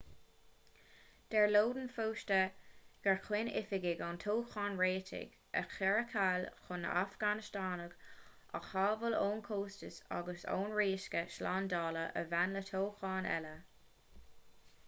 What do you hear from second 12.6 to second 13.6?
toghchán eile